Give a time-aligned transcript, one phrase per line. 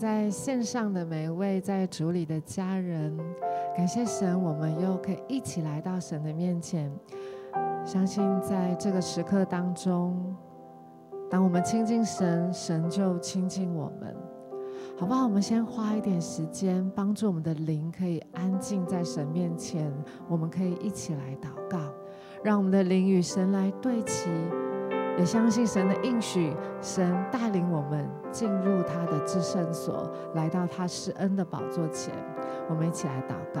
[0.00, 3.14] 在线上的每一位在主里的家人，
[3.76, 4.42] 感谢神。
[4.42, 6.90] 我们又可以一起来到神的面前，
[7.84, 10.34] 相信在这个时刻当中，
[11.28, 14.16] 当我们亲近神，神就亲近我们。
[14.96, 15.24] 好不好？
[15.24, 19.92] 我们先花一点时间，帮助我们的灵可以安静在神面前。
[20.30, 21.78] 我们可以一起来祷告，
[22.42, 24.30] 让我们的灵与神来对齐。
[25.20, 32.14] 也相信神的应许，神带领我们进入他的至圣所，来到他施恩的宝座前，
[32.70, 33.60] 我们一起来祷告。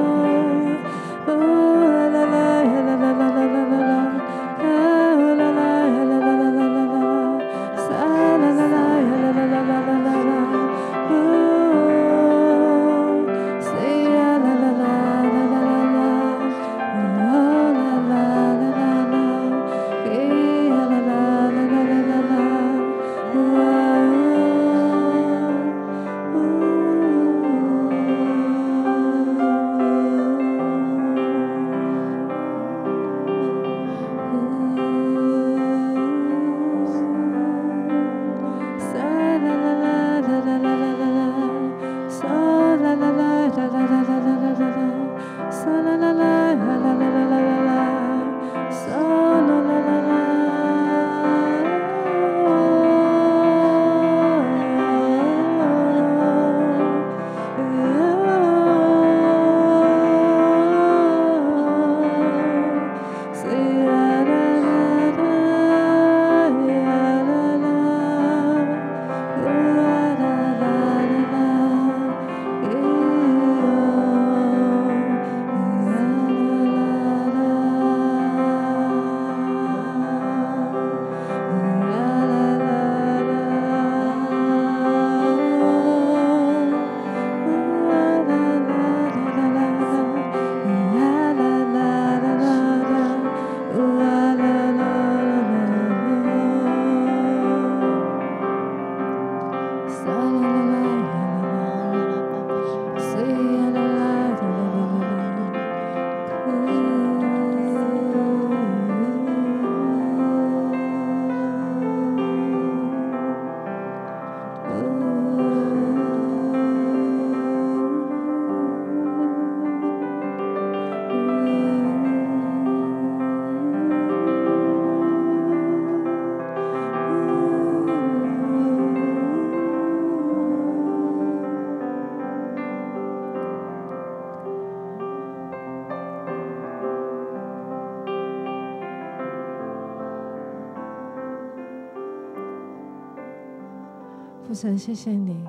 [144.61, 145.43] 神，谢谢你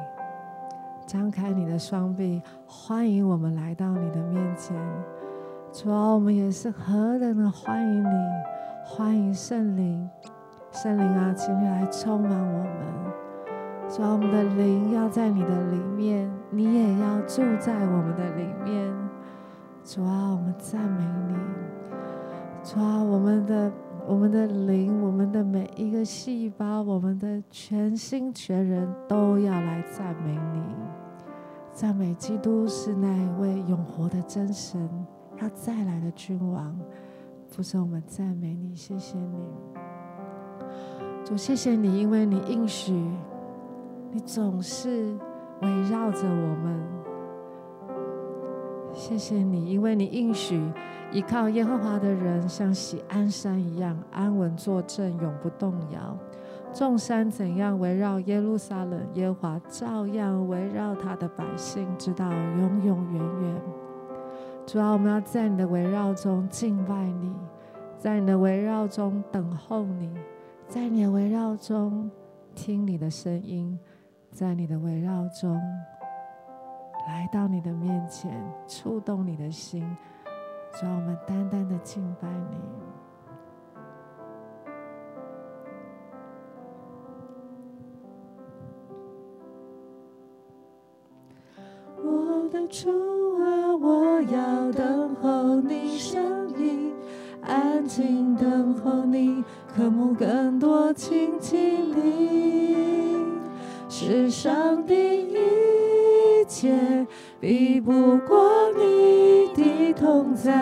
[1.06, 2.40] 张开你的双臂。
[2.66, 4.74] 欢迎我们来到你的面前。
[5.70, 8.16] 主啊，我们也是何等的欢迎你。
[8.82, 10.08] 欢迎圣灵，
[10.70, 12.72] 圣灵啊，请你来充满我们。
[13.86, 18.90] 主啊，我们的灵要在你的里面，你也要住在我们的里面。
[19.84, 21.36] 主啊，我们赞美你。
[22.64, 23.70] 主啊，我们的。
[24.06, 30.60] 我们的灵，我们的每一个细胞，我们的全心全人都要来赞美你。
[31.72, 34.88] 赞美基督是那一位永活的真神。
[35.36, 36.76] 他再来的君王，
[37.46, 39.38] 父神，我们赞美你，谢谢你，
[41.24, 42.92] 主，谢谢你，因为你应许，
[44.12, 45.16] 你总是
[45.62, 46.80] 围绕着我们。
[48.92, 50.60] 谢谢你，因为你应许，
[51.12, 56.16] 依靠耶和华的人像喜安山一样安稳坐镇，永不动摇。
[56.72, 63.62] 众山怎样围绕耶路撒冷，耶和华照样围绕他的百姓，直到永永远远。
[64.66, 67.36] 主啊，我们要在你的围绕中敬拜你，
[67.98, 70.10] 在你的围绕中等候你，
[70.66, 72.10] 在你的围绕中
[72.54, 73.78] 听你的声音，
[74.30, 75.60] 在你的围绕中
[77.06, 79.84] 来到你的面前，触动你的心。
[80.72, 82.56] 主啊，我们单单的敬拜你。
[92.02, 92.90] 我的主
[93.40, 93.62] 啊。
[93.74, 96.94] 我要等候你声音，
[97.40, 99.42] 安静等候你，
[99.74, 103.16] 渴慕更多亲近你。
[103.88, 105.36] 世上第一
[106.62, 107.04] 切
[107.40, 110.52] 比不过你的同在，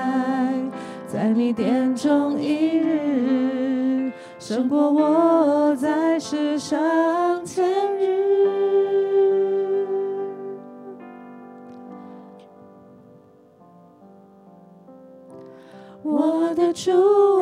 [1.06, 7.62] 在你殿中一日，胜过我在世上千
[7.98, 8.08] 日。
[16.02, 16.90] 我的主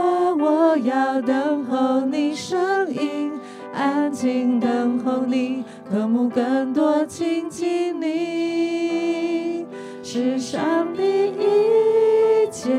[0.01, 3.31] 啊，我要等候你声音，
[3.73, 5.63] 安静等候你，
[5.99, 9.67] 渴慕更多亲近你。
[10.01, 12.71] 世上的一切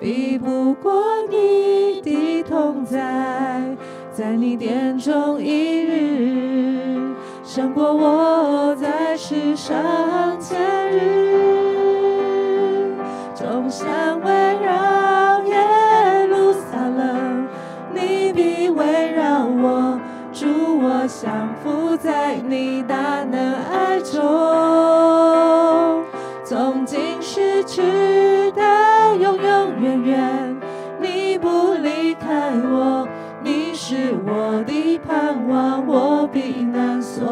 [0.00, 3.76] 比不过你的同在，
[4.10, 7.14] 在你殿中一日，
[7.44, 10.58] 胜过我在世上千
[10.90, 11.36] 日。
[21.26, 24.22] 降服在你大能爱中，
[26.44, 30.56] 从今时直到永永远远，
[31.00, 33.08] 你不离开我，
[33.42, 37.26] 你是我的盼望，我避难所。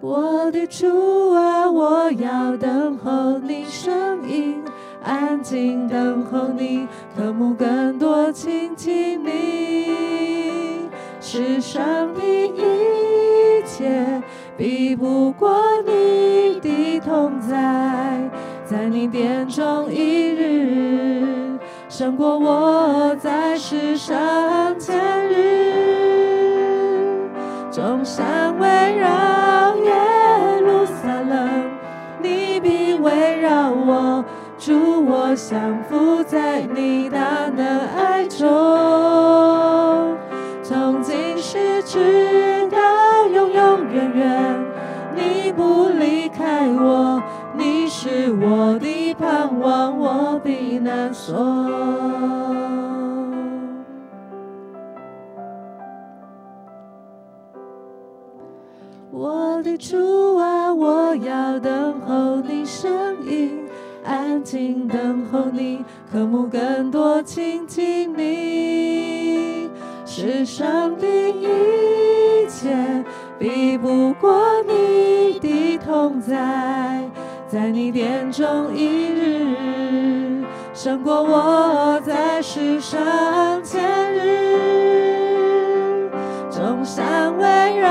[0.00, 4.63] 我的主啊，我要等候你声音。
[5.04, 10.88] 安静等候你，渴慕更多亲近你。
[11.20, 14.22] 世上的一切
[14.56, 18.30] 比不过你的同在，
[18.64, 21.58] 在你殿中一日，
[21.88, 24.96] 胜过我在世上千
[25.28, 25.74] 日。
[27.72, 31.70] 众山围绕耶路撒冷，
[32.22, 34.13] 你必围绕我。
[34.64, 40.16] 主，我降服在你大能爱中，
[40.62, 42.78] 从今时直到
[43.26, 44.58] 永永远远，
[45.14, 47.22] 你不离开我，
[47.54, 52.03] 你是我的盼望，我的难所。
[64.44, 65.82] 静等候你，
[66.12, 69.70] 渴慕更多亲近你。
[70.04, 73.02] 世上的一切
[73.38, 77.02] 比不过你的同在，
[77.48, 83.00] 在你殿中一日，胜过我在世上
[83.64, 83.82] 千
[84.12, 86.10] 日。
[86.50, 87.88] 众山围绕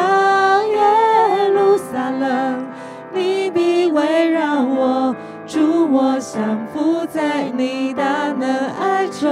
[6.33, 8.49] 降服在你大能
[8.81, 9.29] 爱中，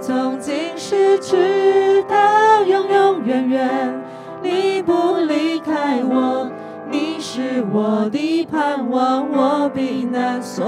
[0.00, 4.02] 从今时直到永永远远，
[4.42, 6.50] 你不离开我，
[6.90, 10.66] 你是我的盼望，我避难所。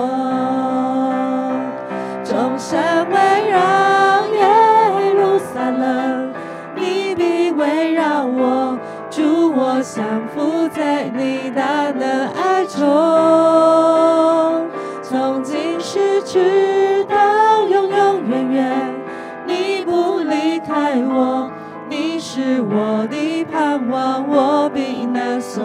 [2.22, 3.16] 众山围
[3.50, 3.58] 绕
[4.36, 6.32] 耶路撒冷，
[6.76, 8.78] 你必围绕我。
[9.10, 9.42] 主。
[9.54, 10.02] 我降
[10.34, 12.80] 服在你大能爱中，
[16.32, 18.94] 直到永永远远，
[19.46, 21.50] 你不离开我，
[21.90, 25.62] 你是我的盼望，我避难所，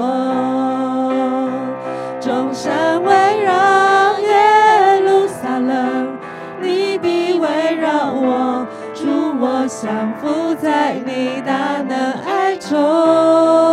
[2.19, 3.13] 众山围
[3.45, 6.17] 绕耶路撒冷，
[6.61, 7.47] 你必围
[7.79, 9.07] 绕我，主
[9.39, 13.66] 我降服在你大能爱中。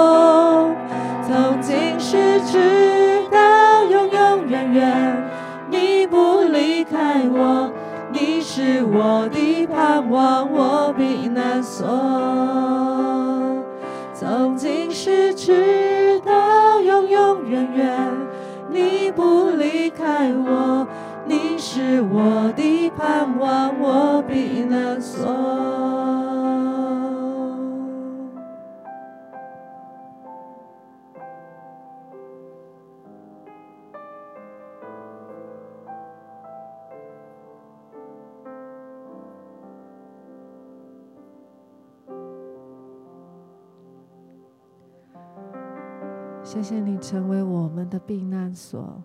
[47.05, 48.99] 成为我们的避难所，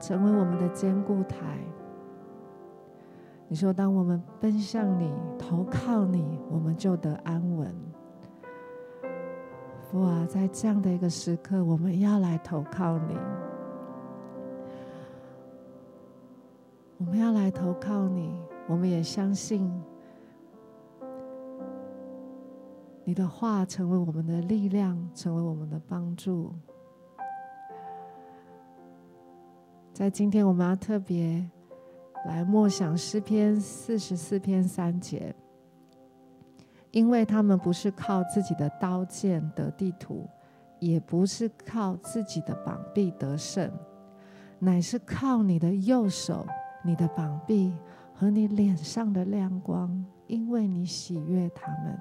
[0.00, 1.60] 成为我们的坚固台。
[3.46, 7.72] 你说，当我们奔向你、投靠你，我们就得安稳。
[9.88, 13.16] 父啊，在这样的一个时刻，我们要来投靠你，
[16.98, 18.34] 我们要来投靠你。
[18.66, 19.72] 我们也相信
[23.04, 26.52] 你的话成为我们的力量，成为我们的帮助。
[29.96, 31.42] 在今天，我们要特别
[32.26, 35.34] 来默想诗篇四十四篇三节，
[36.90, 40.28] 因为他们不是靠自己的刀剑得地图，
[40.80, 43.72] 也不是靠自己的膀臂得胜，
[44.58, 46.46] 乃是靠你的右手、
[46.84, 47.72] 你的膀臂
[48.12, 51.98] 和你脸上的亮光，因为你喜悦他们。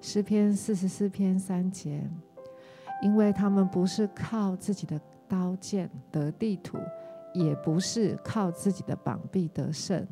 [0.00, 2.02] 诗篇四十四篇三节，
[3.00, 5.00] 因为他们不是靠自己的。
[5.32, 6.76] 刀剑得地图，
[7.32, 10.06] 也不是靠自己的膀臂得胜，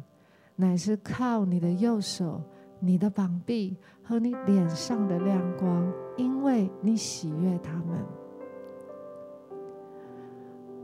[0.57, 2.41] 乃是靠你的右手、
[2.79, 8.03] 你的膀臂和你脸上的亮光，因为你喜悦他们。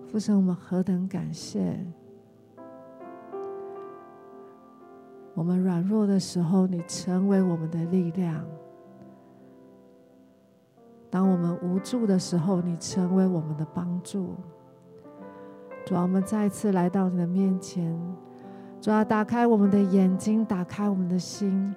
[0.06, 1.82] 父神，我们何等感谢！
[5.32, 8.46] 我们软弱的时候，你成为我们的力量。
[11.08, 14.34] 当我们无助的时候，你成为我们的帮助。
[15.84, 17.96] 主啊，我们再次来到你的面前，
[18.80, 21.75] 主啊，打开我们的眼睛，打开我们的心，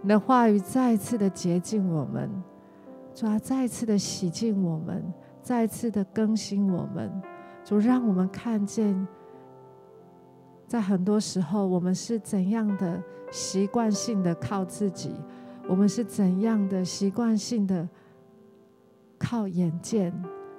[0.00, 2.30] 你的话语再次的洁净我们，
[3.14, 5.04] 主啊，再次的洗净我们，
[5.42, 7.12] 再次的更新我们。
[7.62, 9.06] 主，让我们看见，
[10.66, 15.14] 在很多时候，我们是怎样的习惯性的靠自己，
[15.68, 17.86] 我们是怎样的习惯性的。
[19.24, 20.12] 靠眼见，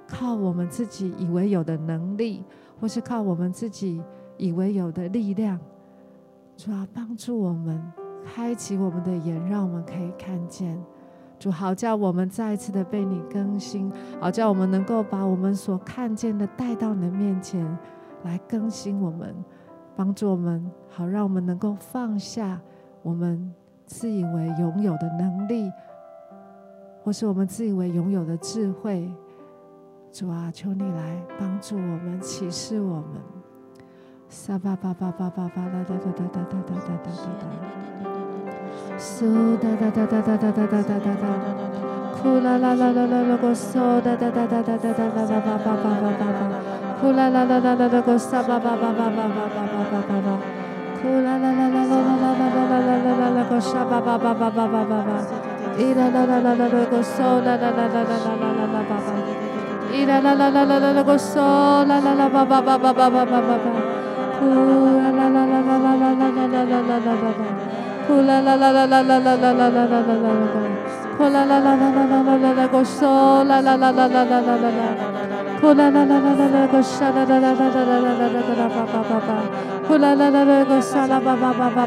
[0.08, 2.44] 靠我们自己以为有的能力，
[2.80, 4.02] 或是靠我们自己
[4.36, 5.56] 以为有的力量，
[6.56, 7.80] 主啊，帮助我们
[8.24, 10.76] 开启我们的眼，让我们可以看见。
[11.38, 17.64] 主，好叫我们再一次的被你更新，好叫我们能够把我们所看见的带到你的面前
[18.24, 19.32] 来更新我们，
[19.94, 22.60] 帮助我们，好让我们能够放下
[23.02, 23.54] 我们
[23.84, 25.70] 自以为拥有的能力。
[27.06, 29.08] 或是我们自以为拥有的智慧，
[30.10, 33.22] 主啊，求你来帮助我们，启示我们。
[34.28, 37.46] 撒巴巴巴巴巴巴啦哒哒哒哒哒哒哒哒哒，
[38.98, 41.30] 苏哒哒哒哒哒哒哒哒哒哒，
[42.20, 50.40] 库啦啦啦啦啦啦个苏哒哒哒哒哒哒哒啦啦巴巴巴巴巴巴，库啦啦啦啦啦啦个撒巴巴巴巴巴巴巴巴巴巴，
[51.00, 55.45] 库啦啦啦啦啦啦啦啦啦啦啦啦啦个撒巴巴巴巴巴巴巴。
[55.76, 55.82] 巴。
[55.82, 59.12] 咿啦啦啦啦啦啦个嗦啦啦啦啦啦啦啦啦啦叭叭，
[59.92, 61.36] 咿啦啦啦啦啦啦啦个嗦
[61.86, 63.60] 啦啦啦叭叭叭叭叭叭叭叭，
[64.40, 64.46] 呼
[64.96, 67.44] 啦啦啦啦啦啦啦啦啦啦啦啦啦叭叭，
[68.08, 70.56] 呼啦啦啦啦啦啦啦啦啦啦啦啦啦啦，
[71.18, 74.80] 呼啦啦啦啦啦啦啦啦啦个嗦啦啦啦啦啦啦啦啦啦，
[75.60, 79.28] 呼啦啦啦啦啦啦个沙啦啦啦啦啦啦啦啦啦个啦叭叭叭叭，
[79.88, 81.86] 呼啦啦啦啦个沙啦叭叭叭叭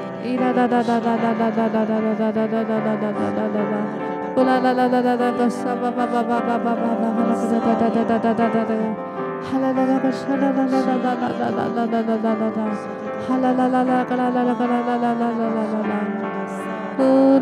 [17.03, 17.41] Oh,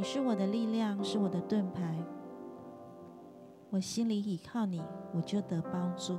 [0.00, 1.94] 你是我的力量，是我的盾牌。
[3.68, 4.82] 我心里倚靠你，
[5.12, 6.18] 我就得帮助。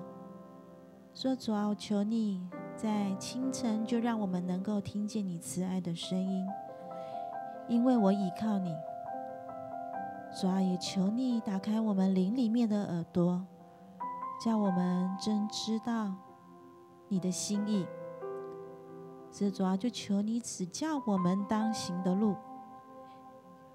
[1.15, 6.45] 说主啊，我求你在清晨就让我们能够听见你慈爱的声音，
[7.67, 8.71] 因为我倚靠你。
[10.39, 13.43] 主啊，也求你打开我们灵里面的耳朵，
[14.45, 16.13] 叫我们真知道
[17.07, 17.87] 你的心意。
[19.31, 22.35] 是主啊，就求你指教我们当行的路，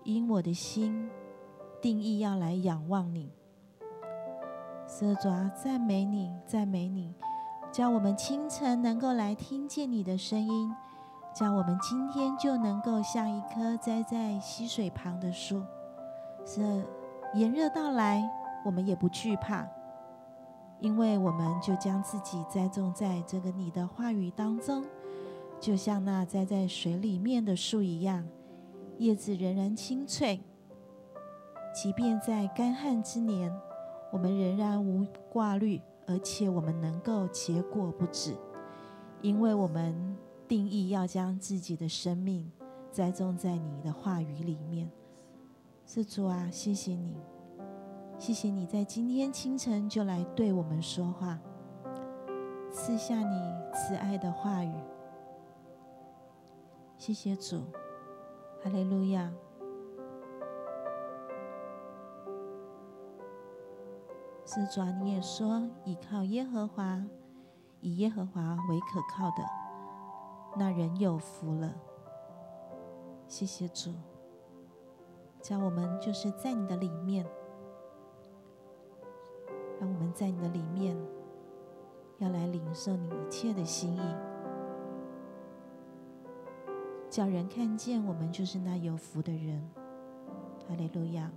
[0.07, 1.11] 因我的心
[1.83, 3.33] 定义要来仰望你。
[4.87, 7.13] 是主啊，赞美你，赞美你，
[7.73, 10.73] 叫我们清晨能够来听见你的声音，
[11.35, 15.61] 叫我们今天就能够像一棵栽在溪水旁的树。
[16.45, 16.87] 是
[17.35, 18.23] 炎热到来，
[18.65, 19.67] 我们也不惧怕，
[20.79, 24.85] 因为我们就将自己栽种在这个你的话语当中，
[25.59, 28.25] 就像那栽在水里面的树一样，
[28.99, 30.41] 叶子仍然青翠。
[31.75, 33.53] 即便在干旱之年，
[34.11, 38.35] 我们仍然无挂虑，而且我们能够结果不止，
[39.21, 40.17] 因为我们
[40.49, 42.51] 定义要将自己的生命
[42.91, 44.91] 栽种在你的话语里面。
[45.85, 47.15] 是主啊，谢谢你，
[48.19, 51.39] 谢谢你在今天清晨就来对我们说话，
[52.73, 53.39] 赐下你
[53.75, 54.73] 慈爱的话语。
[56.97, 57.63] 谢谢主，
[58.67, 59.33] 哈利路亚。
[64.45, 67.05] 是主啊，你也说，倚靠耶和华，
[67.81, 69.45] 以耶和华为可靠的，
[70.57, 71.75] 那人有福了。
[73.29, 73.93] 谢谢主。
[75.41, 77.25] 叫我们就是在你的里面，
[79.79, 80.97] 让我们在你的里面，
[82.19, 84.01] 要来领受你一切的心意，
[87.09, 89.63] 叫人看见我们就是那有福的人。
[90.69, 91.31] 哈利路亚。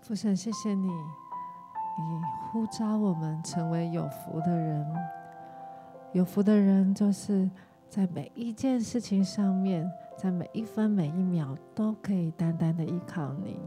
[0.00, 0.88] 父神，谢谢你，
[1.98, 4.86] 你呼召我们成为有福的人。
[6.12, 7.50] 有福的人，就是
[7.88, 13.58] 在每一件事情上面，在每一分每一秒，都可以单单的依靠你。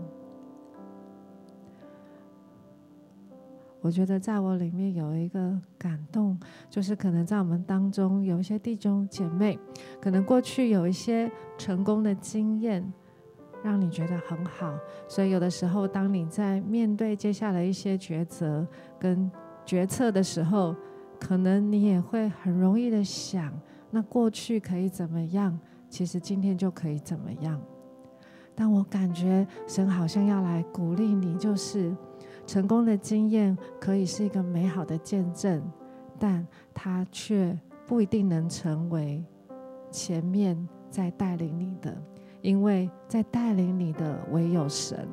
[3.81, 6.37] 我觉得在我里面有一个感动，
[6.69, 9.57] 就是可能在我们当中有一些弟兄姐妹，
[10.01, 12.91] 可能过去有一些成功的经验。
[13.63, 14.73] 让你觉得很好。
[15.07, 18.67] 所以有的时候，当你在面对接下来一些抉择
[18.99, 19.31] 跟
[19.65, 20.75] 决策的时候，
[21.19, 23.53] 可能你也会很容易的想，
[23.91, 25.59] 那过去可以怎么样？
[25.89, 27.59] 其实今天就可以怎么样？
[28.55, 31.95] 但我感觉神好像要来鼓励你，就是
[32.45, 35.63] 成功的经验可以是一个美好的见证，
[36.19, 39.23] 但它却不一定能成为
[39.89, 41.97] 前面在带领你的，
[42.41, 45.07] 因为在带领你的唯有神。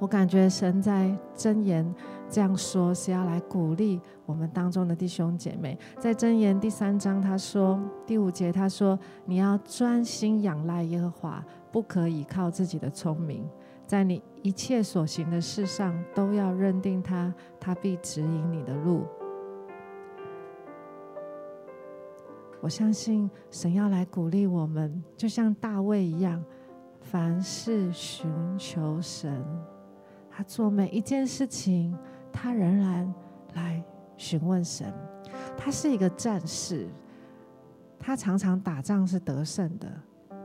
[0.00, 1.94] 我感觉神在箴言
[2.28, 5.78] 这样说，是要来鼓励我们当中的弟兄姐妹。
[5.98, 13.44] 在箴言第三章，他说第五节，他说：“你要专心仰赖耶和华。”不可以靠自己的聪明，
[13.84, 19.04] 在你一切所行的事上都要认定他，他必指引你的路。
[22.64, 26.42] 我相信神要来鼓励我们，就像大卫一样，
[27.02, 29.44] 凡事寻求神。
[30.30, 31.94] 他做每一件事情，
[32.32, 33.14] 他仍然
[33.52, 33.84] 来
[34.16, 34.90] 询问神。
[35.58, 36.88] 他是一个战士，
[37.98, 39.86] 他常常打仗是得胜的。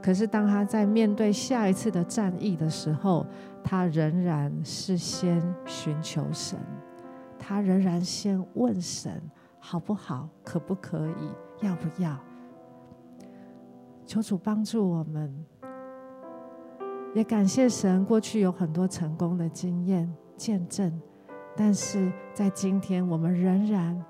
[0.03, 3.25] 可是，当他在面对下一次的战役的时候，
[3.63, 6.59] 他仍然是先寻求神，
[7.39, 9.21] 他仍然先问神
[9.57, 12.17] 好不好，可不可以，要不要？
[14.05, 15.33] 求主帮助我们，
[17.13, 20.99] 也感谢神过去有很多成功的经验见证，
[21.55, 24.03] 但是在今天，我们仍然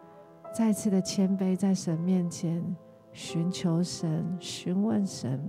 [0.54, 2.64] 再次的谦卑在神面前
[3.12, 5.42] 寻求神，询问神。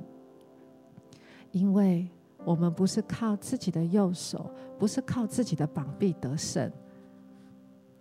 [1.53, 2.09] 因为
[2.45, 6.73] 我们不是靠自己的右手，不是靠自己的膀臂得胜，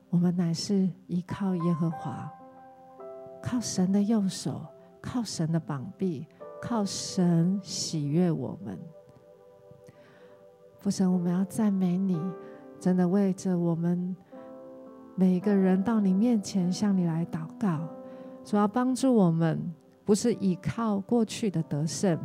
[0.10, 2.32] 我们乃是依靠耶和华，
[3.42, 4.62] 靠神的右手，
[5.02, 6.26] 靠神的膀臂，
[6.62, 8.78] 靠神喜悦我们。
[10.78, 12.20] 父神，我们要赞美你，
[12.80, 14.16] 真的为着我们
[15.16, 17.88] 每一个人到你面前向你来祷告，
[18.44, 19.60] 主要帮助我们，
[20.06, 22.20] 不是依靠过去的得胜。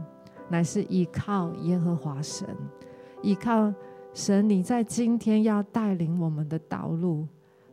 [0.47, 2.47] 乃是依靠耶和华神，
[3.23, 3.73] 依靠
[4.13, 7.27] 神，你在今天要带领我们的道路，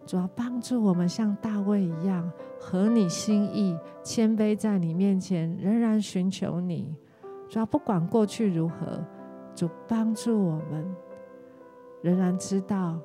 [0.06, 6.94] 主要帮助我们像大卫一样合你心意，谦卑在你面前，仍然寻求你。
[7.50, 9.04] 主要不管过去如何，
[9.56, 10.96] 主帮助我们，
[12.02, 13.00] 仍然知道。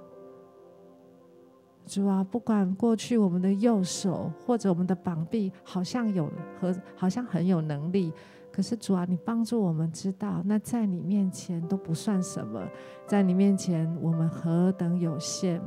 [1.84, 6.28] 主啊，不管过去我们的右手或者我们的膀臂好像有
[6.60, 8.12] 和好像很有能力。
[8.50, 12.60] 可是主啊，你帮助我们知道，那在你面前都不算什么，
[13.06, 15.62] 在你面前我们何等有限。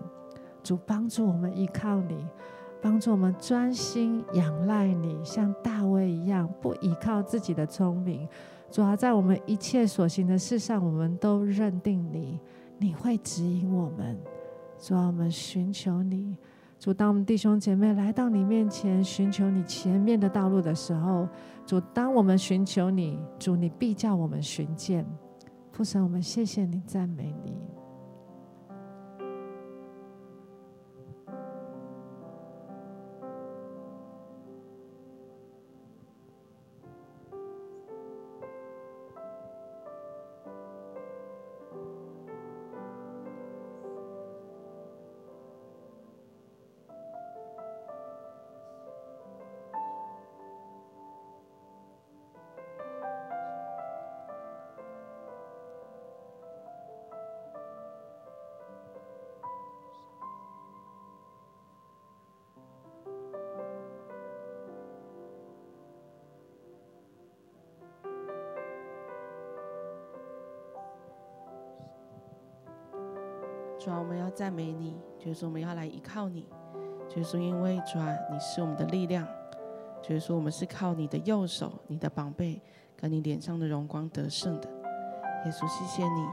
[0.63, 2.27] 主帮助我们依靠你，
[2.81, 8.27] 帮助我们专心仰赖你，像大卫一样，不依靠自己的聪明。
[8.71, 12.39] 主啊，在我们一切所行的事上，我们都认定你，
[12.77, 14.17] 你会指引我们。
[14.77, 16.37] 主啊，我们寻求你。
[16.77, 21.27] 主，当我们弟兄姐妹来到你面前，寻求你前面的道路的时候。
[21.65, 25.05] 主，当我们寻求你，主，你必叫我们寻见。
[25.71, 27.78] 父神，我们谢谢你，赞美你。
[73.79, 76.45] 主啊，我们要赞美你，就是说我们要来依靠你，
[77.07, 79.25] 就是说因为主啊，你是我们的力量，
[80.03, 82.61] 就是说我们是靠你的右手、你的膀臂
[82.97, 84.69] 跟你脸上的荣光得胜的。
[85.45, 86.27] 耶稣，谢谢你。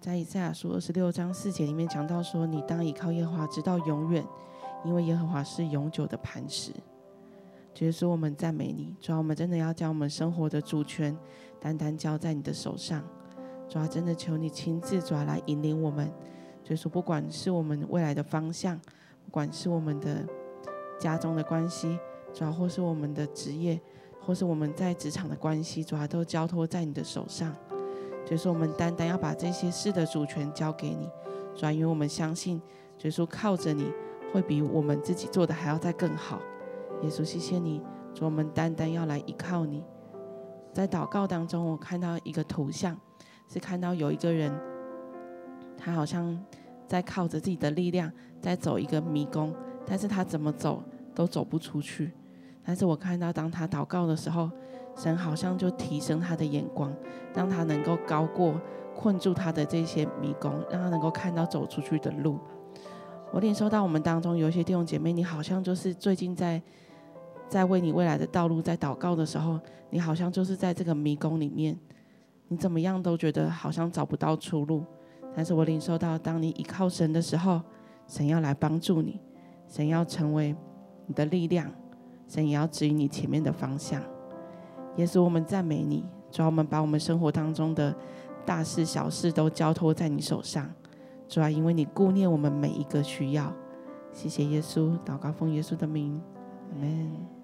[0.00, 4.26] 在以赛亚书二十六章四节里面讲到说，你当依靠耶和华直到永远，
[4.84, 6.72] 因为耶和华是永久的磐石。
[7.72, 11.16] 就是说我们赞美你，主啊，我们真的要将我们生活的主权
[11.60, 13.04] 单单交在你的手上。
[13.68, 16.10] 主啊，真的求你亲自主啊来引领我们，
[16.64, 18.78] 就是说，不管是我们未来的方向，
[19.24, 20.26] 不管是我们的
[20.98, 21.98] 家中的关系，
[22.32, 23.78] 主啊，或是我们的职业，
[24.20, 27.54] 或是我们在职场的关系，主啊，都交托在你的手上。
[28.24, 31.10] 就是说，我们单单要把这些事的主权交给你，
[31.54, 32.60] 主啊，因为我们相信，
[32.96, 33.92] 就是说靠着你
[34.32, 36.40] 会比我们自己做的还要再更好。
[37.02, 37.82] 耶稣，谢谢你，
[38.14, 39.84] 主，我们单单要来依靠你。
[40.72, 42.98] 在祷告当中，我看到一个图像，
[43.48, 44.52] 是看到有一个人，
[45.76, 46.38] 他好像
[46.86, 49.54] 在靠着自己的力量在走一个迷宫，
[49.86, 50.82] 但是他怎么走
[51.14, 52.12] 都走不出去。
[52.64, 54.50] 但是我看到，当他祷告的时候，
[54.94, 56.92] 神好像就提升他的眼光，
[57.34, 58.60] 让他能够高过
[58.94, 62.38] 困住他的这些迷宫，让他能够看到走出去的路。
[63.32, 66.60] 我领受到我们当中有一些弟兄姐妹，你好像就是最近在
[67.48, 69.58] 在为你未来的道路在祷告的时候，
[69.88, 71.78] 你好像就是在这个迷宫里面，
[72.48, 74.84] 你怎么样都觉得好像找不到出路。
[75.36, 77.60] 但是我领受到，当你依靠神的时候，
[78.06, 79.20] 神要来帮助你，
[79.68, 80.56] 神要成为
[81.06, 81.70] 你的力量。
[82.26, 84.02] 神也要指引你前面的方向。
[84.96, 87.94] 耶稣，我们赞美你，主啊，我们把我们生活当中的
[88.44, 90.70] 大事小事都交托在你手上。
[91.26, 93.50] 主啊，因为你顾念我们每一个需要。
[94.12, 96.20] 谢谢耶稣，祷告奉耶稣的名，
[96.72, 97.37] 阿门。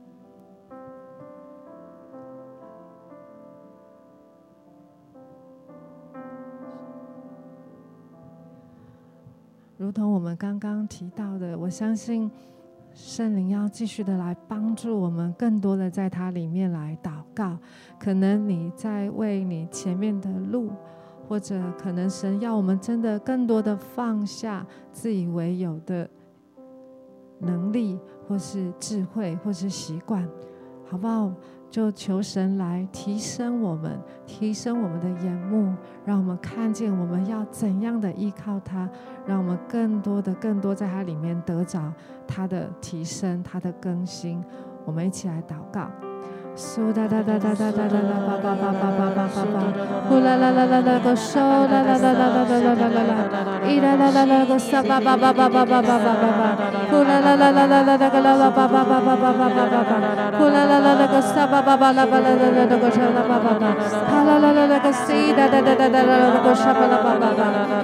[9.76, 12.30] 如同我们刚刚提到的，我相信。
[12.96, 17.58] 圣灵要继续的来帮助我们，更多的在它里面来祷告。
[17.98, 20.70] 可能你在为你前面的路，
[21.28, 26.08] 或者可能神要我们真的更多的放下自以为有的
[27.40, 30.24] 能力，或是智慧，或是习惯，
[30.88, 31.32] 好不好？
[31.74, 38.88] 就求神来提升我们，提升我们的眼目，让我们看见我们要怎样的依靠他，
[39.26, 41.92] 让我们更多的、更多在他里面得着
[42.28, 44.40] 他的提升、他的更新。
[44.84, 45.90] 我们一起来祷告。
[46.56, 49.58] 苏哒哒哒哒哒哒哒哒巴巴巴巴巴巴巴巴，
[50.08, 56.54] 呼啦啦啦啦啦个苏啦啦啦啦啦啦啦啦啦，伊啦啦啦啦个沙巴巴巴巴巴巴巴巴巴，
[56.90, 63.74] 呼啦啦啦啦啦啦啦个啦啦巴巴巴巴巴巴巴巴，呼啦啦啦啦个沙巴巴巴啦巴啦啦啦啦个沙啦巴巴巴，
[64.06, 67.42] 哈啦啦啦啦个西哒哒哒哒哒啦个沙巴啦巴巴巴，
[67.82, 67.83] 伊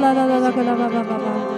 [0.00, 1.57] la la la la la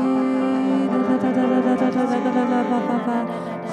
[1.41, 3.09] 啦啦啦啦啦啦啦啦啦啦巴巴巴，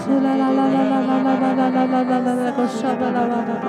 [0.04, 3.66] 呼啦啦啦啦啦啦啦啦啦啦啦啦啦个沙巴啦巴巴巴，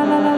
[0.05, 0.33] la la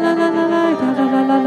[0.00, 0.47] la la la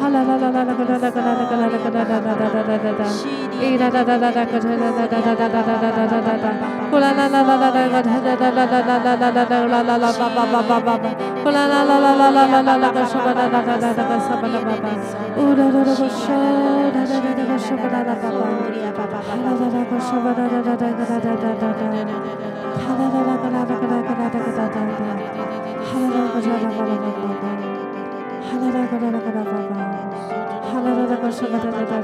[0.00, 0.80] Hallelujah.
[31.50, 32.00] da da da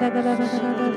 [0.00, 0.89] da da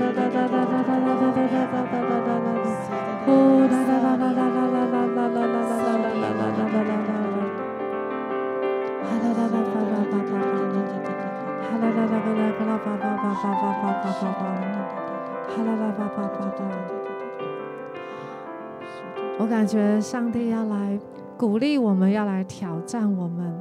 [19.73, 20.99] 我感觉上帝要来
[21.35, 23.51] 鼓励我们，要来挑战我们。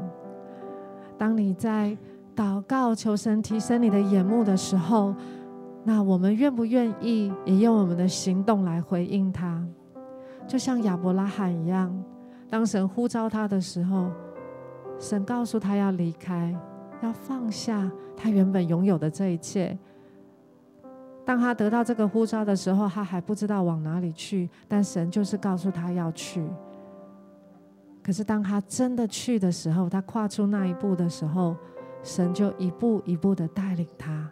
[1.17, 1.97] 当你在
[2.37, 5.15] 祷告求神提升你的眼目的时候，
[5.85, 9.67] 那我们愿不愿意也用我们的行动来回应他？
[10.47, 11.91] 就像亚伯拉罕一样，
[12.51, 14.11] 当神呼召他的时候。
[14.99, 16.55] 神告诉他要离开，
[17.03, 19.79] 要放下他原本拥有的这一切。
[21.25, 26.45] 当他得到这个呼召的时候，他还不知道往哪里去，但神就是告诉他要去。
[28.03, 31.57] 可是当他真的去的时候，他跨出那一步的时候，
[32.03, 34.31] 神就一步一步的带领他。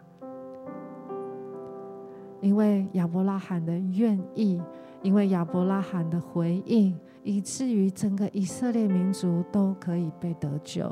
[2.41, 4.61] 因为亚伯拉罕的愿意，
[5.01, 6.97] 因为亚伯拉罕的回应。
[7.23, 10.91] 以至于整个以色列民族都可以被得救。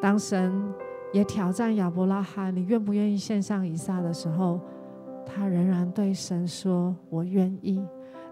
[0.00, 0.72] 当神
[1.12, 4.60] 也挑战亚伯拉罕：“你愿不愿意献上以撒？”的时候，
[5.24, 7.84] 他仍然对神说：“我愿意。”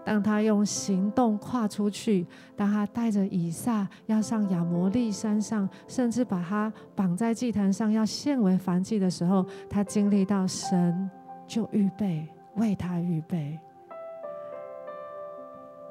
[0.05, 11.09] 当他用行动跨出去，当他带着以撒要上亚摩利山上，甚至把他绑在祭坛上要献为燔祭的时候，他经历到神
[11.47, 13.59] 就预备为他预备。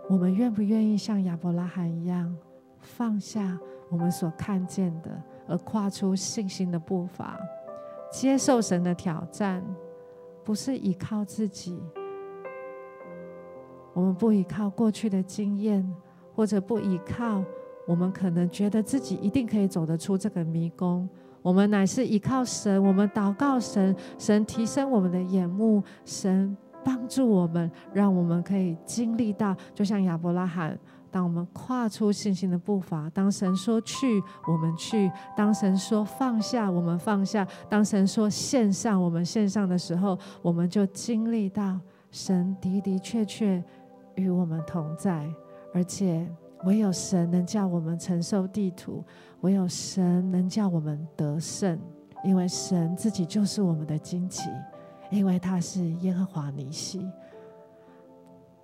[0.08, 2.32] 我们愿不愿意像亚伯拉罕一样，
[2.78, 3.58] 放下
[3.90, 5.10] 我们所看见的，
[5.46, 7.38] 而跨出信心的步伐，
[8.10, 9.64] 接受神的挑战？
[10.44, 11.82] 不是依靠自己，
[13.94, 15.82] 我们不依靠过去的经验，
[16.34, 17.42] 或者不依靠
[17.86, 21.08] 我们可能觉得自己一定可以走得出这个迷宫。
[21.40, 30.78] 我们乃是依靠神，我们祷告神，神提升我们的眼目，神帮助我们，让我们可以经历到，就像亚伯拉罕。
[31.14, 41.78] 当我们跨出信心的步伐，当神说去，我们去；当神说放下，我们放下；当神说献上，我们献上的时候，我们就经历到
[42.10, 43.62] 神的的确确
[44.16, 45.32] 与我们同在，
[45.72, 46.28] 而且
[46.64, 49.04] 唯有神能叫我们承受地图，
[49.42, 51.78] 唯有神能叫我们得胜，
[52.24, 54.50] 因为神自己就是我们的荆棘，
[55.12, 57.08] 因为他是耶和华尼西。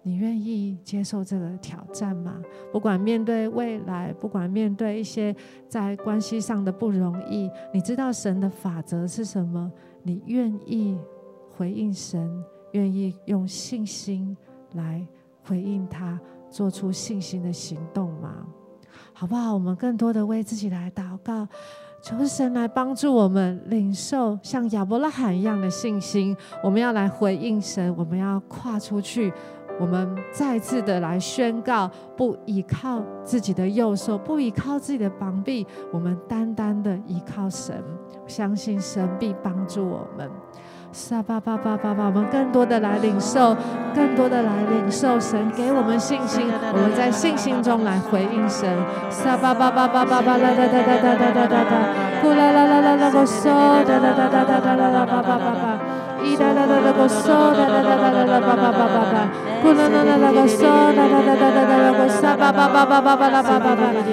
[0.02, 2.40] 你愿意接受这个挑战吗？
[2.72, 5.34] 不管面对未来，不管面对一些
[5.68, 9.70] 在关系上的不容易，你知道神的法则是什么？
[10.02, 10.98] 你愿意
[11.54, 12.42] 回应神，
[12.72, 14.34] 愿意用信心
[14.72, 15.06] 来
[15.44, 16.18] 回应他，
[16.50, 18.46] 做出信心的行动吗？
[19.12, 19.52] 好不好？
[19.52, 21.46] 我们更多的为自己来祷告，
[22.02, 26.34] 求神来帮助我们领受像亚伯拉罕一样的信心。
[26.64, 29.30] 我们要来回应神，我们要跨出去。
[29.80, 37.82] 我们再次的来宣告：不依靠自己的右手，不依靠自己的膀臂，我们单单的依靠神，
[38.26, 40.30] 相信神必帮助我们。
[40.92, 43.56] 撒巴巴巴巴巴，我们更多的来领受，
[43.94, 46.46] 更多的来领受神给我们信心。
[46.72, 48.68] 我们在信心中来回应神。
[49.08, 53.70] 撒巴巴巴巴巴巴啦哒哒哒哒哒哒哒哒，呼啦啦啦啦啦啦啦巴巴巴巴。
[53.70, 55.89] 咿哒哒哒哒个嗦哒哒哒哒哒巴巴巴巴巴，呼啦啦啦啦个嗦哒啦，啦啦啦个沙巴巴巴巴巴巴啦个啦哒哒哒哒，哒哒哒哒哒哒个沙巴巴巴
[56.36, 59.28] 巴巴巴，呀啦啦啦啦个西哒哒哒哒哒个哒巴巴巴巴巴巴，
[59.62, 61.50] 呼啦啦啦啦啦个沙哒哒哒哒
[61.92, 63.16] 个沙巴啦巴巴巴，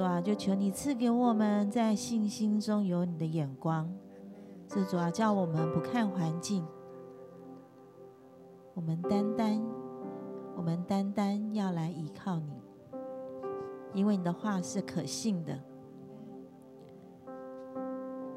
[0.00, 3.86] 主啊，就求你赐给我们在信心中有你的眼光。
[4.66, 6.66] 是主啊，叫我们不看环境，
[8.72, 9.62] 我们单单，
[10.56, 12.62] 我们单单要来依靠你，
[13.92, 15.60] 因为你的话是可信的。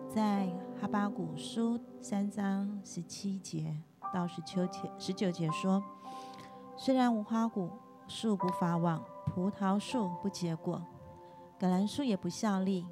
[0.10, 0.48] 在
[0.82, 3.74] 哈巴谷书三章十七节
[4.14, 5.82] 到十九节，十九节说：
[6.76, 7.70] 虽然无花果
[8.06, 10.82] 树不发旺，葡萄树不结果，
[11.64, 12.86] 橄榄树也不效力，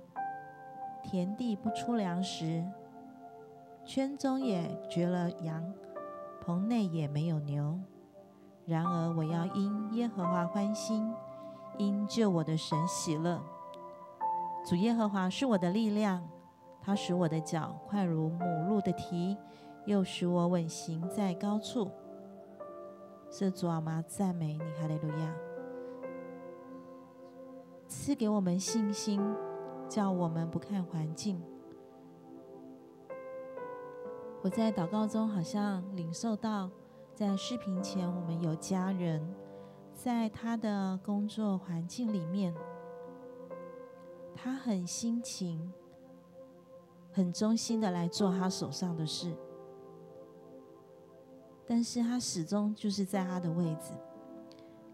[1.03, 2.63] 田地不出粮食，
[3.83, 5.73] 圈中也绝了羊，
[6.39, 7.77] 棚内也没有牛。
[8.65, 11.13] 然而我要因耶和华欢心，
[11.77, 13.41] 因救我的神喜乐。
[14.65, 16.25] 主耶和华是我的力量，
[16.81, 19.35] 他使我的脚快如母鹿的蹄，
[19.83, 21.91] 又使我稳行在高处。
[23.29, 25.50] 是主啊，妈赞美你，哈利路亚！
[27.91, 29.21] 赐给我们信心，
[29.89, 31.43] 叫我们不看环境。
[34.41, 36.71] 我在祷告中好像领受到，
[37.13, 39.21] 在视频前我们有家人，
[39.93, 42.55] 在他的工作环境里面。
[44.33, 45.71] 他很辛勤，
[47.11, 49.35] 很忠心的来做他手上的事，
[51.67, 53.91] 但是他始终就是在他的位置，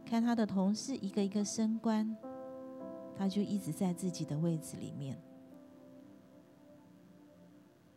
[0.03, 2.17] 看他的同事一个一个升官，
[3.17, 5.17] 他就一直在自己的位置里面。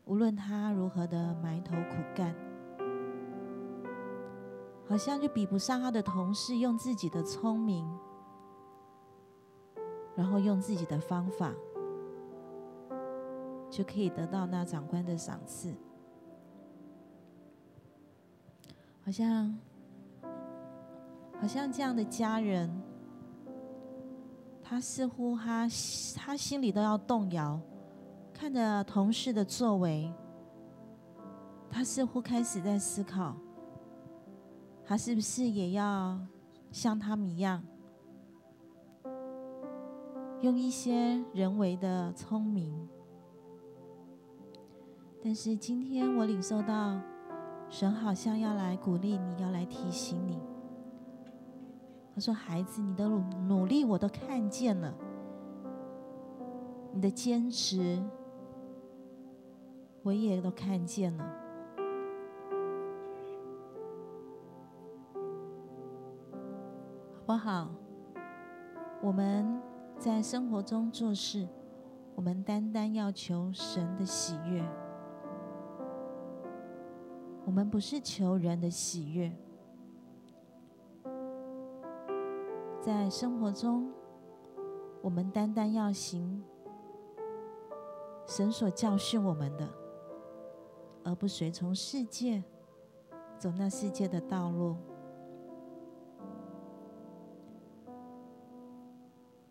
[0.04, 2.34] 无论他如何的埋头苦干，
[4.88, 7.86] 好像就比不上他的同事用自己的聪明。
[10.16, 11.54] 然后用自己的方法，
[13.70, 15.72] 就可以得到那长官的赏赐。
[19.02, 19.56] 好像，
[21.40, 22.68] 好像这样的家人，
[24.70, 25.66] 他似乎他
[26.14, 27.60] 他心里都要动摇，
[28.32, 30.14] 看着同事的作为，
[31.68, 33.34] 他似乎开始在思考，
[34.84, 36.16] 他是不是也要
[36.70, 37.60] 像他们一样？
[40.40, 42.88] 用一些人为的聪明，
[45.20, 46.96] 但是今天我领受到
[47.68, 50.38] 神好像要来鼓励你，要来提醒你。
[52.20, 54.94] 说：“孩子，你的努努力我都看见了，
[56.92, 58.02] 你的坚持
[60.02, 61.24] 我也都看见了，
[67.14, 67.70] 好不好？
[69.02, 69.60] 我们。”
[70.00, 71.46] 在生活中做事，
[72.14, 74.64] 我们单单要求神的喜悦，
[77.44, 79.30] 我们不是求人的喜悦。
[82.80, 83.92] 在生活中，
[85.02, 86.42] 我们单单要行
[88.26, 89.68] 神所教训我们的，
[91.04, 92.42] 而不随从世界，
[93.38, 94.76] 走那世界的道路。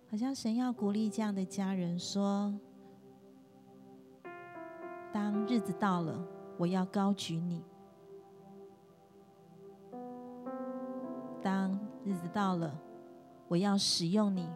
[0.10, 2.52] 好像神要鼓励这样的家人说
[5.14, 6.20] ：“当日子到了，
[6.58, 7.62] 我要高举你；
[11.44, 12.76] 当日子到了，
[13.50, 14.50] 我要使用你，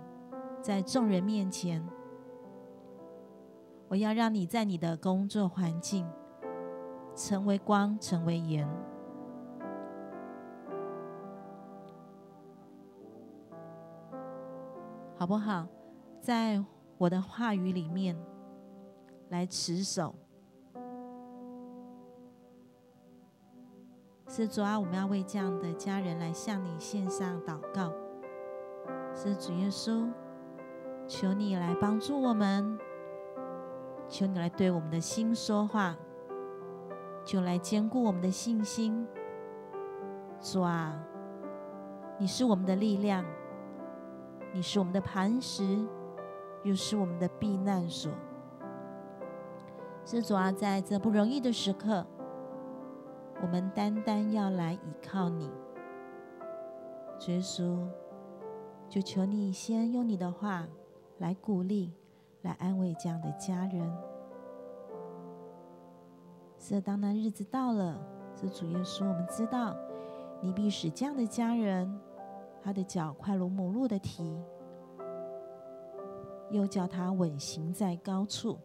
[0.62, 1.86] 在众人面前，
[3.90, 6.08] 我要让你在你的工作环境
[7.16, 8.66] 成为光，成为盐。”
[15.16, 15.68] 好不好？
[16.20, 16.64] 在
[16.98, 18.18] 我的话语里面
[19.30, 20.14] 来持守。
[24.28, 27.94] 是主啊，我们要为这样的家人来向你献上祷告。
[29.26, 30.12] 是主耶稣，
[31.08, 32.78] 求你来帮助我们，
[34.10, 35.96] 求你来对我们的心说话，
[37.24, 39.08] 就来坚固我们的信心。
[40.42, 41.02] 主啊，
[42.18, 43.24] 你是我们的力量。
[44.52, 45.88] 你是我们的磐石，
[46.64, 48.12] 又是我们的避难所。
[50.04, 52.06] 是主啊，在这不容易的时刻，
[53.42, 55.50] 我们单单要来依靠你。
[57.28, 57.88] 耶稣，
[58.90, 60.68] 就求你先用你的话
[61.18, 61.94] 来鼓励、
[62.42, 63.92] 来安慰这样的家人。
[66.58, 68.00] 是当那日子到了，
[68.36, 69.76] 是主耶稣，我们知道
[70.42, 72.00] 你必使这样的家人。
[72.62, 74.42] 他的脚快如母鹿的蹄，
[76.50, 78.58] 又叫他稳行在高处。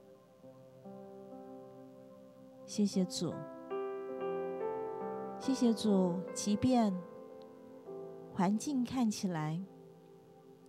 [2.64, 3.34] 谢谢主，
[5.40, 6.14] 谢谢主。
[6.32, 6.96] 即便
[8.32, 9.60] 环境看起来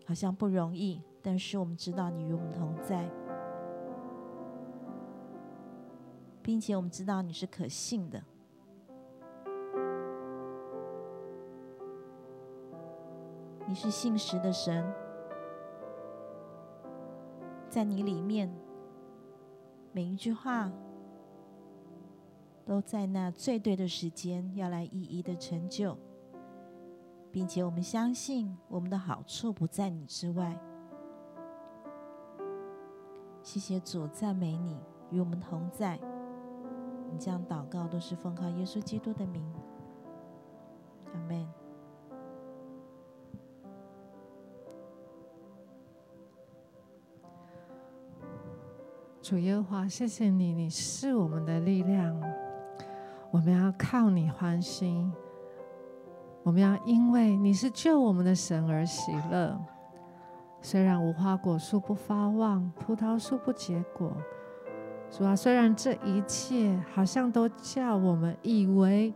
[0.09, 3.07] 好像不容易，但是我们知道你与我们同在，
[6.41, 8.19] 并且我们知道你是可信的。
[13.67, 14.83] 你是信实的神，
[17.69, 18.51] 在你里面
[19.91, 20.71] 每一句话
[22.65, 25.95] 都在那最对的时间要来一一的成就，
[27.31, 30.57] 并且我们相信我们的好处不在你之外。
[33.41, 34.77] 谢谢主，赞美你
[35.11, 35.99] 与我们同在。
[37.11, 39.43] 你这样祷告都是奉靠耶稣基督的名，
[41.13, 41.47] 阿门。
[49.21, 52.19] 主耶和华，谢谢你，你是我们的力量，
[53.31, 55.11] 我们要靠你欢心，
[56.49, 59.55] 我们要因为你是救我们的神而喜乐。
[60.63, 64.11] 虽然无花果树不发旺，葡萄树不结果，
[65.11, 69.13] 主啊，虽然这一切好像都叫我们以为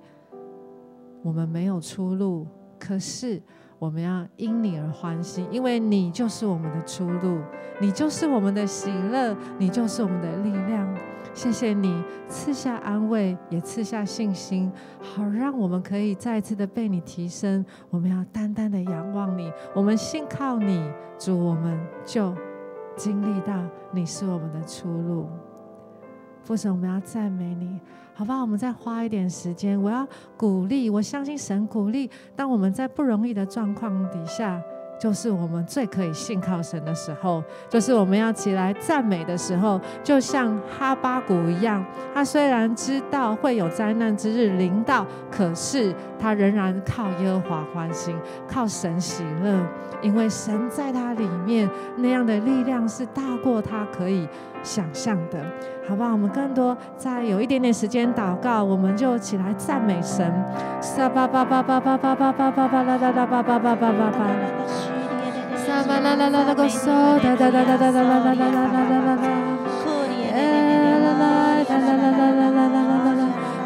[1.23, 2.45] 我们没有出路，
[2.77, 3.41] 可是。
[3.79, 7.41] 我们要因你而欢喜，因为你就是我们的出路，
[7.81, 10.87] 你就是我们的喜乐，你就是我们的力量。
[11.33, 14.71] 谢谢你赐下安慰，也赐下信心，
[15.01, 17.65] 好让我们可以再次的被你提升。
[17.89, 22.33] 我们要单单的仰望你，我们信靠你，主，我们就
[22.95, 23.53] 经历到
[23.91, 25.27] 你是我们的出路。
[26.43, 27.79] 父神，我们要赞美你。
[28.13, 29.81] 好吧，我们再花一点时间。
[29.81, 30.07] 我要
[30.37, 32.11] 鼓励，我相信神鼓励。
[32.35, 34.61] 当我们在不容易的状况底下，
[34.97, 39.79] 就是我们最可以信靠神的时候，就是我们要起来赞美的时候。
[40.03, 48.15] 就像哈巴谷一样，他虽然知道会有灾难之日临到，可是他仍然靠耶和华欢心，
[48.47, 49.59] 靠神喜乐，
[50.01, 54.27] 因为神在他里面那样的力量是大过他可以
[54.63, 55.39] 想象的。
[55.85, 56.13] 好不好？
[56.13, 60.33] 我们更多再有一点点时间祷告，我们就起来赞美神。
[60.79, 64.19] 撒巴巴巴巴巴巴巴巴巴巴啦啦啦巴巴巴巴巴巴。
[65.57, 66.87] 撒巴啦啦啦啦个嗦
[67.19, 69.52] 哒哒哒哒哒哒啦啦啦啦啦啦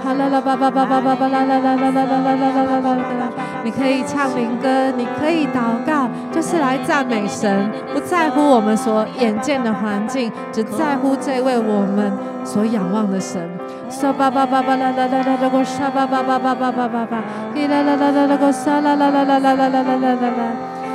[0.07, 3.29] 哈啦啦巴巴巴巴巴巴啦啦啦啦啦啦啦啦啦啦。
[3.65, 12.09] 你可以唱灵歌，你可以祷告，就是来赞美神，不在乎我们所眼见的环境，只在乎这位我们
[12.45, 13.41] 所仰望的神。
[13.89, 17.21] 沙巴巴巴巴啦啦啦啦啦，个沙巴巴巴巴巴巴巴巴，
[17.53, 20.41] 咿啦啦啦啦啦个沙啦啦啦啦啦啦啦啦啦啦，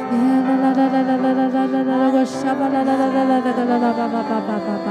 [0.09, 0.17] 耶
[0.49, 4.89] 啦啦啦啦啦啦啦啦啦啦个沙巴啦啦啦啦啦啦啦啦巴巴巴巴巴巴，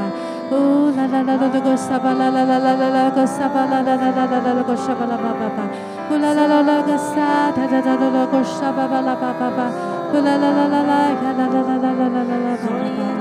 [0.52, 5.64] 呜啦啦啦啦个沙巴啦啦啦啦啦啦个沙巴啦啦啦啦啦啦个沙巴啦巴巴巴。
[6.10, 9.72] 呼啦啦啦啦个沙，哒哒哒哒哒个沙巴巴拉巴巴巴，
[10.12, 13.21] 呼啦啦啦啦啦呀啦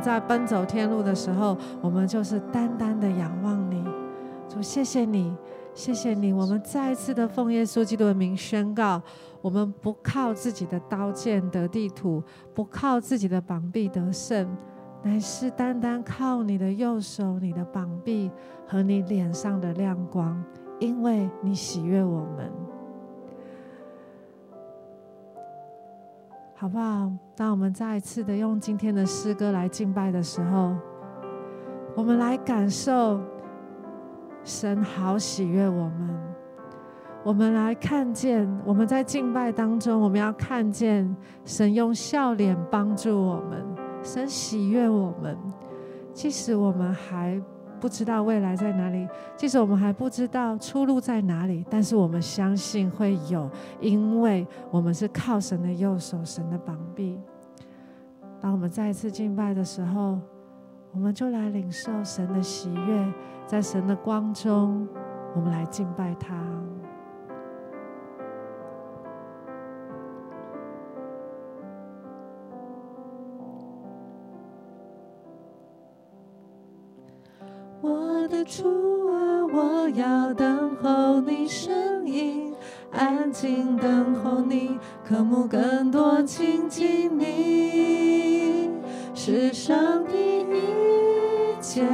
[0.00, 3.84] 在奔走天路的时候，我们就是单单的仰望你。
[4.48, 5.36] 主，谢谢你，
[5.74, 9.00] 谢谢你，我们再一次的奉耶稣基督的名宣告：
[9.40, 12.22] 我们不靠自己的刀剑得地土，
[12.52, 14.48] 不靠自己的膀臂得胜，
[15.02, 18.30] 乃是单单靠你的右手、你的膀臂
[18.66, 20.42] 和你脸上的亮光，
[20.80, 22.52] 因为你喜悦我们，
[26.56, 27.12] 好不好？
[27.40, 30.76] 当我们再一次的用今天的诗歌来敬拜的时候，
[31.96, 33.18] 我们来感受。
[34.44, 36.18] 神好喜悦我们，
[37.24, 41.16] 我们来看见，我们在敬拜当中，我们要看见
[41.46, 43.64] 神用笑脸帮助我们，
[44.02, 45.34] 神喜悦我们。
[46.12, 47.40] 即使我们还
[47.80, 53.48] 不知道未来在哪里，即使我们还不知道出路在哪里，但是我们相信会有，
[53.80, 57.18] 因为我们是靠神的右手，神的膀臂。
[58.40, 60.18] 当我们再一次敬拜的时候，
[60.92, 63.12] 我们就来领受神的喜悦。
[63.46, 64.88] 在神的光中，
[65.34, 66.36] 我们来敬拜他。
[77.82, 78.62] 我的主
[79.08, 82.54] 啊，我要等候你声音，
[82.92, 87.99] 安静等候你，渴慕更多亲近你，
[89.30, 91.84] 世上的一切。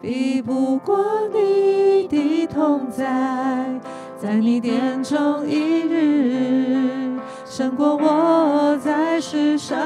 [0.00, 3.78] 比不过你的同在，
[4.18, 9.78] 在你眼中一日，胜过我在世上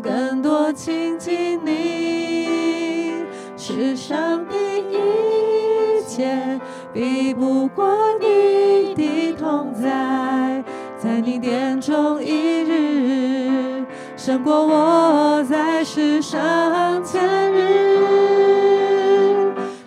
[0.00, 3.24] 更多亲近你。
[3.56, 4.54] 世上的
[4.90, 6.60] 一切
[6.92, 10.62] 比不过你的同在，
[10.98, 13.84] 在你殿中一日，
[14.16, 17.66] 胜过我在世上千日。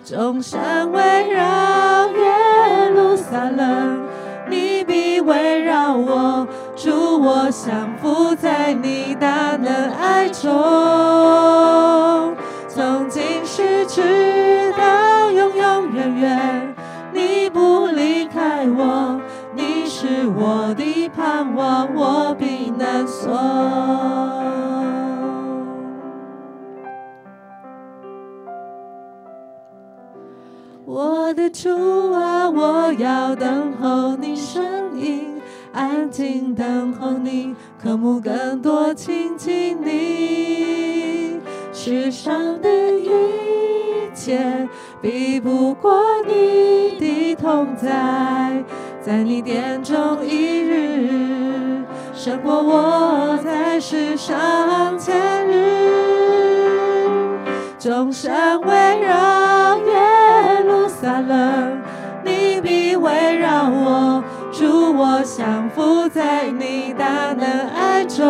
[0.04, 4.00] 众山围绕耶路撒冷，
[4.48, 6.46] 你必围绕我，
[7.22, 10.50] 我降服在你大能爱中。
[12.66, 16.74] 从今时直到永永远远，
[17.12, 19.20] 你不离开我，
[19.54, 23.30] 你是我的盼望，我避难所。
[30.86, 35.29] 我的主啊，我要等候你声音，
[35.80, 41.40] 安静等候你，渴慕更多亲近你。
[41.72, 42.68] 世上的
[42.98, 43.08] 一
[44.14, 44.68] 切
[45.00, 48.62] 比不过你的同在，
[49.00, 55.16] 在你殿中一日，胜过我在世上千
[55.48, 55.80] 日。
[57.78, 58.68] 众山围
[59.00, 61.80] 绕耶路撒冷，
[62.22, 64.09] 你必围绕我，
[65.00, 68.22] 我降服在你大能爱中。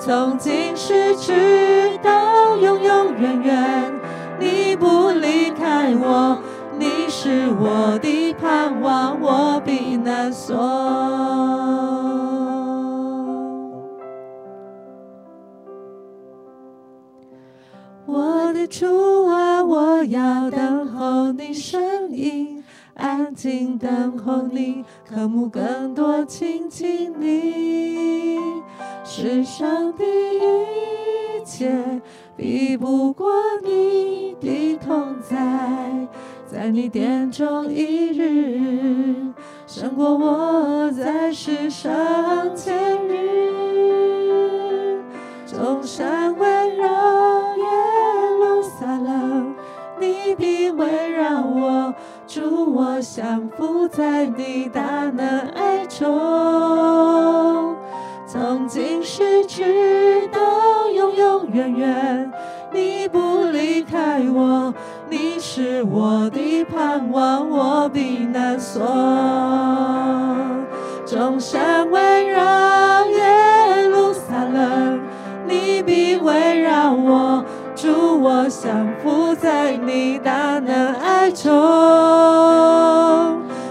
[0.00, 3.94] 从今时直到永永远远，
[4.40, 6.36] 你不离开我，
[6.76, 10.56] 你是我的盼望，我避难所。
[18.06, 22.47] 我的主啊，我要等候你声音，
[22.98, 28.36] 安静等候你，渴慕更多亲近你。
[29.04, 32.00] 世上的一切
[32.36, 33.30] 比不过
[33.62, 36.08] 你的同在，
[36.44, 39.32] 在你殿中一日，
[39.68, 41.94] 胜过我在世上
[42.56, 43.38] 千日。
[45.46, 46.84] 众山围绕
[47.56, 47.64] 耶
[48.40, 49.54] 路撒冷，
[50.00, 51.94] 你必围绕我，
[52.28, 54.82] 主我降服在你大
[55.16, 57.74] 能爱中。
[58.26, 60.38] 从今时直到
[60.90, 62.30] 永永远远，
[62.70, 64.74] 你不离开我，
[65.08, 68.82] 你是我的盼望，我避难所。
[71.06, 75.00] 众山围绕耶路撒冷，
[75.48, 77.42] 你必围绕我，
[77.74, 81.48] 主我降服在你大能爱中。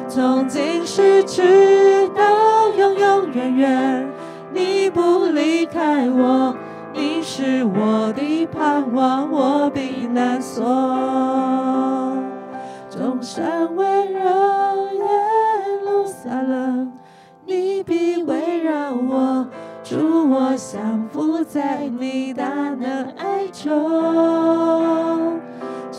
[0.08, 4.08] 从今时直到永永远远。
[4.54, 6.56] 你不离开我，
[6.94, 10.64] 你是我的盼望，我避难所。
[12.90, 14.20] 众山温柔
[14.94, 15.04] 耶
[15.86, 16.92] 路撒冷，
[17.46, 19.46] 你必围绕我，
[19.84, 23.70] 主我降服在你大能爱中，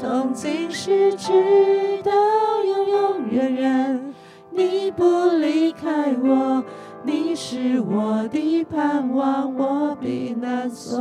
[0.01, 1.33] 从今时直
[2.05, 2.13] 到
[2.65, 4.15] 永永远远，
[4.53, 5.05] 你不
[5.41, 6.63] 离开我。
[7.03, 11.01] 你是我的盼望，我避难所。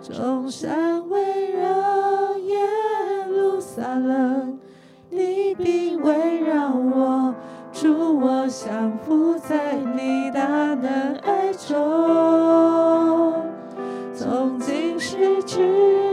[0.00, 2.56] 众山围绕耶
[3.28, 4.58] 路撒冷，
[5.10, 7.34] 你必围绕我，
[7.70, 11.76] 祝我降服在你大能爱中。
[14.14, 16.05] 从今时直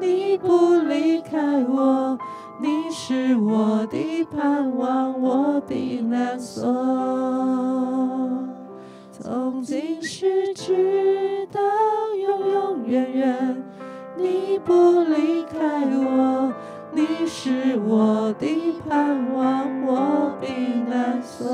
[0.00, 2.18] 你不离开我。
[2.60, 6.62] 你是我的盼望，我的难所。
[9.10, 11.60] 从今时直到
[12.16, 13.64] 永永远远，
[14.16, 15.58] 你不离开
[15.90, 16.52] 我。
[16.92, 20.46] 你是我的盼望，我的
[20.88, 21.48] 难所。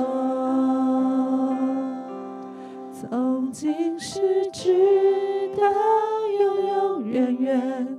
[3.01, 4.21] 从今时
[4.53, 5.63] 直到
[6.41, 7.99] 永永远远。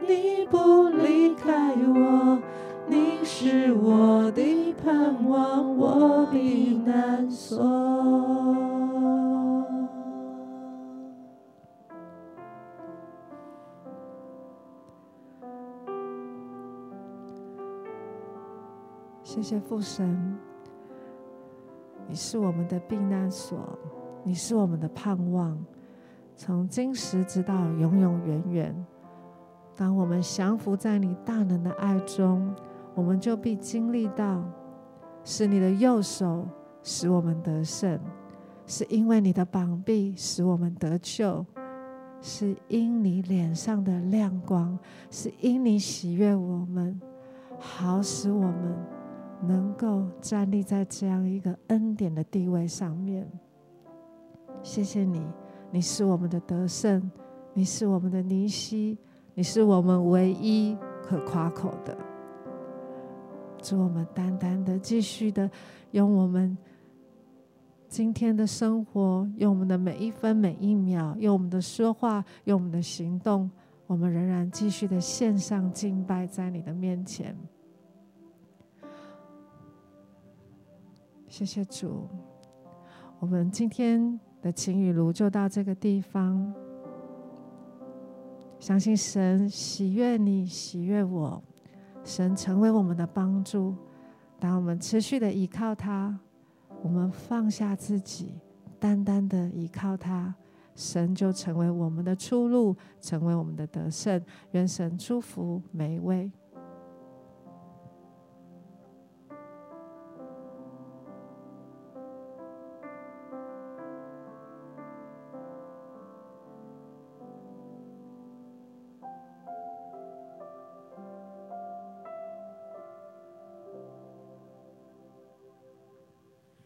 [0.00, 2.42] 你不离开我，
[2.88, 7.62] 你是我的盼望，我避难所。
[19.22, 20.36] 谢谢父神，
[22.08, 23.56] 你是我们的避难所，
[24.24, 25.58] 你是我们的盼望，
[26.36, 28.86] 从今时直到永永远远。
[29.74, 32.54] 当我们降服在你大能的爱中，
[32.94, 34.44] 我们就必经历到，
[35.24, 36.46] 是你的右手
[36.82, 37.98] 使我们得胜，
[38.66, 41.44] 是因为你的膀臂使我们得救，
[42.20, 44.78] 是因你脸上的亮光，
[45.10, 47.00] 是因你喜悦我们，
[47.58, 48.76] 好使我们
[49.42, 53.28] 能够站立在这样一个恩典的地位上面。
[54.62, 55.20] 谢谢你，
[55.70, 57.10] 你是我们的得胜，
[57.52, 58.98] 你是我们的尼西。
[59.34, 61.96] 你是我们唯一可夸口的，
[63.62, 65.50] 祝我们单单的继续的
[65.92, 66.54] 用我们
[67.88, 73.50] 今天的生活，用我们的每一分每一秒，用我们的说话，用我们的行动，
[73.86, 77.34] 我们仍然继续的献上敬拜在你的面前。
[81.26, 82.06] 谢谢主，
[83.18, 86.52] 我们今天的晴雨炉就到这个地方。
[88.58, 91.42] 相信神喜悦你，喜悦我，
[92.04, 93.74] 神成为我们的帮助。
[94.38, 96.18] 当我们持续的依靠他，
[96.82, 98.34] 我们放下自己，
[98.78, 100.34] 单单的依靠他，
[100.74, 104.20] 神就成为我们的出路，成为我们的得胜。
[104.50, 106.30] 愿神祝福每一位。